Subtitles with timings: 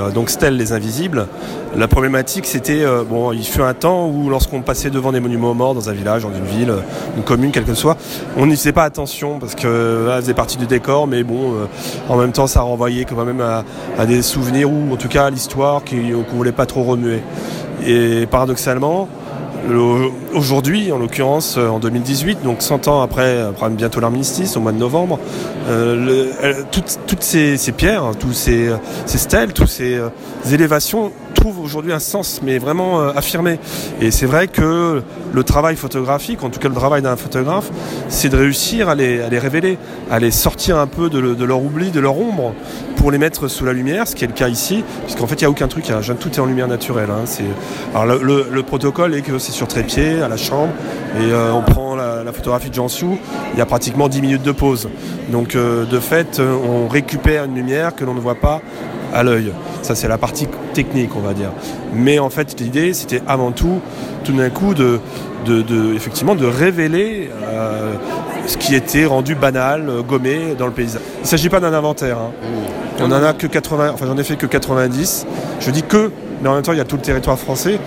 [0.00, 1.28] Euh, donc Stèle les Invisibles.
[1.76, 5.52] La problématique c'était, euh, bon, il fut un temps où lorsqu'on passait devant des monuments
[5.52, 6.74] aux morts dans un village, dans une ville,
[7.16, 7.96] une commune, quelle que soit,
[8.36, 11.66] on n'y faisait pas attention parce que ça faisait partie du décor, mais bon, euh,
[12.08, 13.62] en même temps ça renvoyait quand même à,
[13.96, 17.20] à des souvenirs ou en tout cas à l'histoire qu'on ne voulait pas trop remuer.
[17.86, 19.08] Et paradoxalement,
[20.34, 24.78] Aujourd'hui, en l'occurrence en 2018, donc 100 ans après, après bientôt l'armistice, au mois de
[24.78, 25.18] novembre,
[25.68, 28.70] euh, toutes, ces, pierres, tous ces,
[29.06, 30.00] ces stèles, toutes ces
[30.52, 33.58] élévations trouvent aujourd'hui un sens, mais vraiment euh, affirmé.
[34.00, 35.02] Et c'est vrai que
[35.32, 37.70] le travail photographique, en tout cas le travail d'un photographe,
[38.08, 39.78] c'est de réussir à les, révéler,
[40.10, 42.54] à les sortir un peu de, leur oubli, de leur ombre,
[42.96, 45.42] pour les mettre sous la lumière, ce qui est le cas ici, puisqu'en fait il
[45.42, 45.84] n'y a aucun truc,
[46.20, 47.10] tout est en lumière naturelle.
[47.10, 47.24] Hein.
[47.92, 50.72] Alors le, le, le, protocole est que c'est sur trépied, à la chambre,
[51.18, 53.18] et euh, on prend la, photographie de Jansou,
[53.52, 54.88] il y a pratiquement 10 minutes de pause.
[55.30, 58.60] Donc euh, de fait, on récupère une lumière que l'on ne voit pas
[59.14, 59.52] à l'œil.
[59.82, 61.50] Ça, c'est la partie technique, on va dire.
[61.94, 63.80] Mais en fait, l'idée, c'était avant tout,
[64.24, 65.00] tout d'un coup, de,
[65.46, 67.94] de, de, effectivement, de révéler euh,
[68.46, 71.00] ce qui était rendu banal, gommé dans le paysage.
[71.18, 72.18] Il ne s'agit pas d'un inventaire.
[72.18, 72.30] Hein.
[73.00, 75.26] On en a que 80, enfin j'en ai fait que 90.
[75.60, 76.10] Je dis que,
[76.44, 77.80] mais en même temps, il y a tout le territoire français.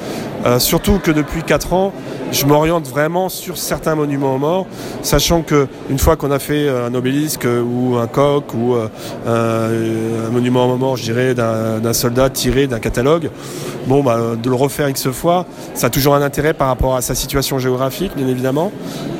[0.46, 1.94] Euh, surtout que depuis 4 ans,
[2.32, 4.66] je m'oriente vraiment sur certains monuments aux morts,
[5.04, 10.32] sachant que une fois qu'on a fait un obélisque ou un coq ou euh, un,
[10.32, 13.30] monument aux morts, je dirais, d'un soldat tiré d'un catalogue,
[13.86, 17.02] bon, bah, de le refaire X fois, ça a toujours un intérêt par rapport à
[17.02, 18.72] sa situation géographique, bien évidemment,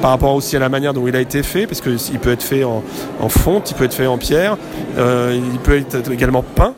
[0.02, 2.44] par rapport aussi à la manière dont il a été fait, parce qu'il peut être
[2.44, 2.82] fait en,
[3.30, 4.58] fonte, il peut être fait en pierre,
[4.98, 6.74] euh, il peut être également peint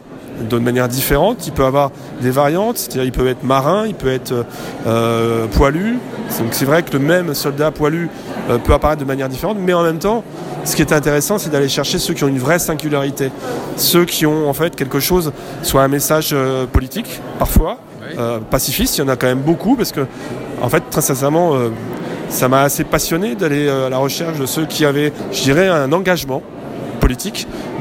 [0.47, 1.45] d'une manière différente.
[1.47, 4.45] Il peut avoir des variantes, c'est-à-dire il peut être marin, il peut être
[4.87, 5.99] euh, poilu.
[6.39, 8.09] Donc c'est vrai que le même soldat poilu
[8.49, 10.23] euh, peut apparaître de manière différente, mais en même temps,
[10.63, 13.31] ce qui est intéressant, c'est d'aller chercher ceux qui ont une vraie singularité,
[13.77, 15.31] ceux qui ont en fait quelque chose,
[15.63, 17.77] soit un message euh, politique parfois,
[18.49, 18.97] pacifiste.
[18.97, 20.01] Il y en a quand même beaucoup parce que,
[20.63, 21.53] en fait, très sincèrement,
[22.27, 25.91] ça m'a assez passionné d'aller à la recherche de ceux qui avaient, je dirais, un
[25.93, 26.41] engagement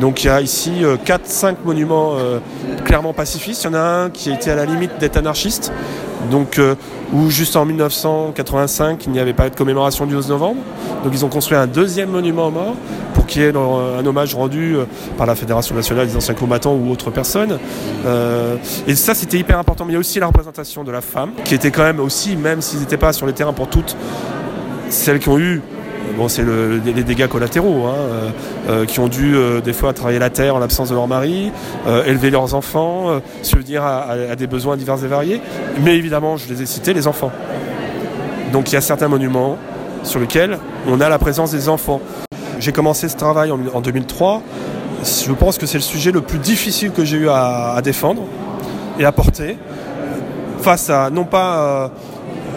[0.00, 2.38] Donc il y a ici 4-5 monuments euh,
[2.84, 3.64] clairement pacifistes.
[3.64, 5.72] Il y en a un qui a été à la limite d'être anarchiste,
[6.30, 6.74] donc euh,
[7.12, 10.60] où juste en 1985 il n'y avait pas de commémoration du 11 novembre.
[11.04, 12.76] Donc ils ont construit un deuxième monument aux morts
[13.14, 14.84] pour qu'il y ait un hommage rendu euh,
[15.16, 17.58] par la Fédération nationale des anciens combattants ou autres personnes.
[18.06, 18.56] Euh,
[18.86, 19.84] et ça c'était hyper important.
[19.84, 22.36] Mais il y a aussi la représentation de la femme qui était quand même aussi,
[22.36, 23.96] même s'ils n'étaient pas sur les terrains pour toutes
[24.88, 25.60] celles qui ont eu
[26.16, 28.32] bon, c'est le, les dégâts collatéraux, hein,
[28.68, 31.50] euh, qui ont dû euh, des fois travailler la terre en l'absence de leur mari,
[31.86, 35.40] euh, élever leurs enfants, euh, subvenir à, à, à, des besoins divers et variés.
[35.82, 37.32] Mais évidemment, je les ai cités, les enfants.
[38.52, 39.58] Donc il y a certains monuments
[40.02, 42.00] sur lesquels on a la présence des enfants.
[42.60, 44.42] J'ai commencé ce travail en, en 2003.
[45.04, 48.22] Je pense que c'est le sujet le plus difficile que j'ai eu à, défendre
[48.98, 49.56] et à porter
[50.60, 51.92] face à non pas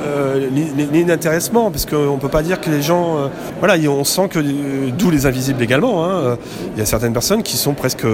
[0.01, 0.49] euh,
[0.91, 3.17] l'inintéressement, parce qu'on ne peut pas dire que les gens...
[3.17, 3.27] Euh,
[3.59, 4.39] voilà, on sent que...
[4.39, 6.05] Euh, D'où les invisibles également.
[6.05, 6.37] Hein,
[6.73, 8.05] il y a certaines personnes qui sont presque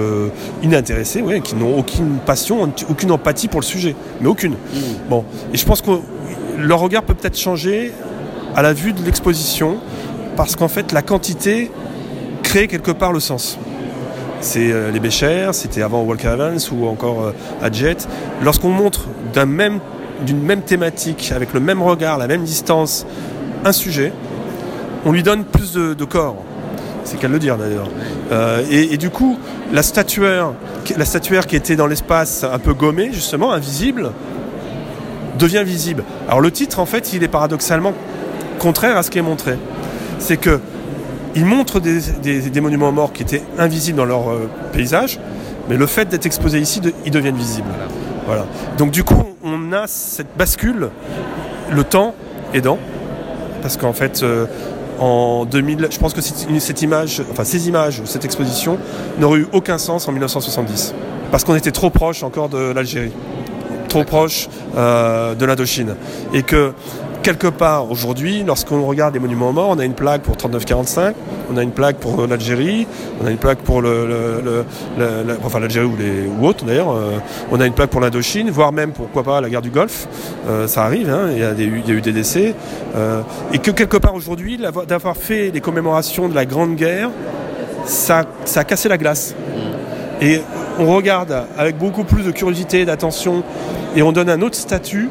[0.62, 4.52] inintéressées, ouais, qui n'ont aucune passion, aucune empathie pour le sujet, mais aucune.
[4.52, 4.78] Mmh.
[5.08, 5.90] Bon, et je pense que
[6.56, 7.92] leur regard peut peut-être changer
[8.54, 9.78] à la vue de l'exposition,
[10.36, 11.70] parce qu'en fait, la quantité
[12.42, 13.58] crée quelque part le sens
[14.40, 17.32] c'est euh, les Béchères, c'était avant Walker Evans ou encore euh,
[17.62, 17.96] Adjet.
[18.42, 19.80] Lorsqu'on montre d'un même
[20.24, 23.06] d'une même thématique, avec le même regard, la même distance,
[23.64, 24.12] un sujet,
[25.04, 26.36] on lui donne plus de, corps.
[27.04, 27.88] C'est qu'à le dire d'ailleurs.
[28.32, 29.38] Euh, et, du coup,
[29.72, 30.52] la statuaire,
[31.46, 34.10] qui était dans l'espace un peu gommée, justement, invisible,
[35.38, 36.04] devient visible.
[36.26, 37.94] Alors le titre, en fait, il est paradoxalement
[38.58, 39.56] contraire à ce qui est montré.
[40.18, 40.60] C'est que
[41.34, 45.20] il montre des, monuments morts qui étaient invisibles dans leur euh, paysage,
[45.68, 47.68] mais le fait d'être exposé ici, ils deviennent visibles.
[48.28, 48.44] Voilà.
[48.76, 50.90] Donc du coup, on a cette bascule,
[51.70, 52.14] le temps
[52.52, 52.78] aidant,
[53.62, 54.44] parce qu'en fait, euh,
[54.98, 58.76] en 2000, je pense que cette image, enfin ces images, cette exposition
[59.18, 60.94] n'aurait eu aucun sens en 1970,
[61.30, 63.12] parce qu'on était trop proche encore de l'Algérie,
[63.88, 65.94] trop proche euh, de l'Indochine,
[66.34, 66.74] et que
[67.22, 71.14] quelque part aujourd'hui, lorsqu'on regarde les monuments morts, on a une plaque pour 39-45,
[71.52, 72.86] on a une plaque pour l'Algérie,
[73.22, 77.18] on a une plaque pour l'Algérie ou, autres d'ailleurs, euh,
[77.50, 80.06] on a une plaque pour l'Indochine, voire même pourquoi pas la guerre du Golfe,
[80.48, 82.54] euh, ça arrive, hein, il, y a eu des décès,
[82.96, 83.22] euh,
[83.52, 87.10] et que quelque part aujourd'hui, d'avoir fait les commémorations de la Grande Guerre,
[87.84, 89.34] ça, ça a cassé la glace.
[90.20, 90.40] Et
[90.78, 93.42] on regarde avec beaucoup plus de curiosité, d'attention,
[93.96, 95.08] et on donne un autre statut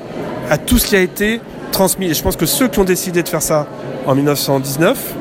[0.49, 2.07] à tout ce qui a été transmis.
[2.07, 3.67] Et je pense que ceux qui ont décidé de faire ça
[4.05, 5.15] en 1919,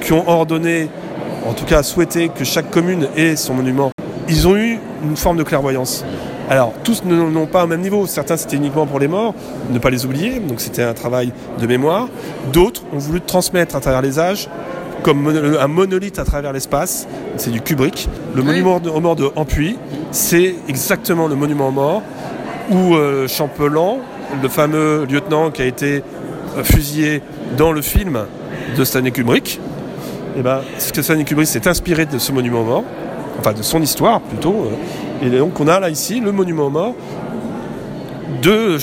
[0.00, 0.88] qui ont ordonné,
[1.46, 3.90] en tout cas souhaité que chaque commune ait son monument,
[4.28, 6.04] ils ont eu une forme de clairvoyance.
[6.48, 8.06] Alors, tous n'ont pas au même niveau.
[8.06, 9.34] Certains, c'était uniquement pour les morts,
[9.70, 12.08] ne pas les oublier, donc c'était un travail de mémoire.
[12.52, 14.48] D'autres ont voulu transmettre à travers les âges,
[15.02, 15.28] comme
[15.60, 18.08] un monolithe à travers l'espace, c'est du Kubrick.
[18.34, 19.76] Le monument aux morts de Ampuy,
[20.10, 22.02] c'est exactement le monument aux morts
[22.70, 23.98] où euh, Champelan,
[24.40, 26.02] le fameux lieutenant qui a été
[26.56, 27.22] euh, fusillé
[27.56, 28.20] dans le film
[28.76, 29.60] de Stanley Kubrick,
[30.34, 32.84] et eh ben, Stanley Kubrick s'est inspiré de ce monument aux morts,
[33.38, 34.68] enfin de son histoire plutôt.
[35.22, 36.94] Euh, et donc on a là ici le monument aux morts
[38.40, 38.78] de,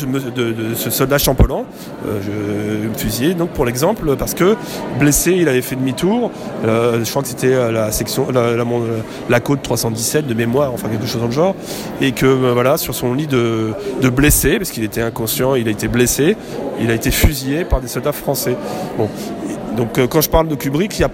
[0.76, 1.66] ce soldat champolant,
[2.08, 4.56] euh, fusillé, donc pour l'exemple, parce que
[5.00, 6.32] blessé, il avait fait demi-tour.
[6.66, 11.06] Euh, je crois que c'était euh, la section, la, côte 317 de mémoire, enfin quelque
[11.06, 11.56] chose dans le genre,
[12.02, 13.74] et que voilà, sur son lit de,
[14.10, 16.36] blessé, parce qu'il était inconscient, il a été blessé,
[16.82, 18.56] il a été fusillé par des soldats français.
[19.78, 21.12] Donc quand je parle de Kubrick, il y a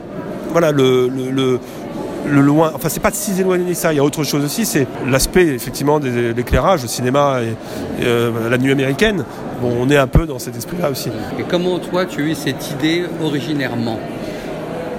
[0.51, 1.59] voilà le
[2.27, 5.47] loin, enfin c'est pas si éloigné ça, il y a autre chose aussi, c'est l'aspect
[5.47, 9.23] effectivement de l'éclairage, le cinéma et, euh, la nuit américaine.
[9.61, 11.09] Bon, on est un peu dans cet esprit-là aussi.
[11.39, 13.99] Et comment toi tu as eu cette idée originairement?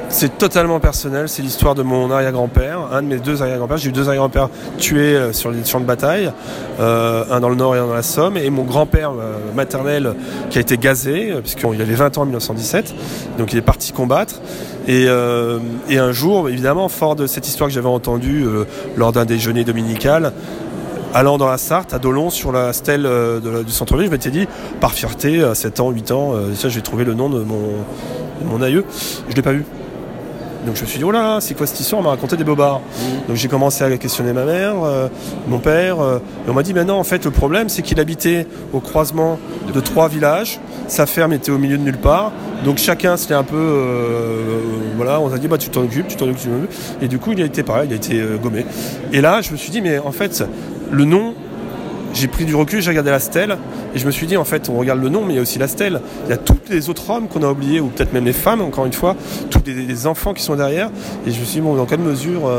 [0.08, 3.76] C'est totalement personnel, c'est l'histoire de mon arrière-grand-père, un de mes deux arrière-grands-pères.
[3.76, 4.48] J'ai eu deux arrière-grands-pères
[4.78, 6.32] tués euh, sur les champs de bataille,
[6.80, 9.12] euh, un dans le nord et un dans la Somme, et mon grand-père
[9.54, 10.14] maternel
[10.50, 12.94] qui a été gazé, puisqu'il avait 20 ans en 1917,
[13.38, 14.40] donc il est parti combattre.
[14.88, 15.58] Euh,
[15.88, 18.64] et, un jour, évidemment, fort de cette histoire que j'avais entendue euh,
[18.96, 20.32] lors d'un déjeuner dominical,
[21.12, 24.46] allant dans la Sarthe, à Dolon, sur la stèle euh, du centre-ville, je m'étais dit,
[24.80, 27.84] par fierté, à 7 ans, 8 ans, ça, je vais trouver le nom de mon,
[28.44, 28.84] mon aïeux.
[29.26, 29.64] Je ne l'ai pas vu.
[30.66, 32.44] Donc je me suis dit, oh là, c'est quoi cette histoire On m'a raconté des
[32.44, 32.80] bobards.
[32.80, 33.28] Mmh.
[33.28, 34.74] Donc j'ai commencé à questionner ma mère,
[35.46, 35.96] mon père,
[36.46, 39.38] et on m'a dit, mais non, en fait, le problème, c'est qu'il habitait au croisement
[39.72, 40.58] de trois villages.
[40.88, 42.32] Sa ferme était au milieu de nulle part.
[42.64, 44.60] Donc chacun c'était un peu euh,
[44.96, 46.50] voilà, on s'est dit bah tu t'en occupes, tu t'en occupes,
[47.00, 48.64] et du coup il a été pareil, il a été euh, gommé.
[49.12, 50.44] Et là je me suis dit mais en fait
[50.90, 51.34] le nom
[52.16, 53.58] j'ai pris du recul, j'ai regardé la stèle
[53.94, 55.42] et je me suis dit en fait on regarde le nom mais il y a
[55.42, 56.00] aussi la stèle.
[56.24, 58.60] Il y a tous les autres hommes qu'on a oubliés ou peut-être même les femmes
[58.60, 59.16] encore une fois,
[59.50, 60.90] tous les, enfants qui sont derrière
[61.26, 62.50] et je me suis dit bon dans quelle mesure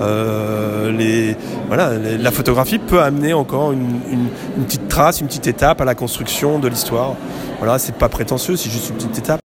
[0.00, 1.36] euh, les,
[1.66, 4.28] voilà, la photographie peut amener encore une,
[4.64, 7.14] petite trace, une petite étape à la construction de l'histoire.
[7.58, 9.40] Voilà, c'est pas prétentieux, c'est juste une petite étape.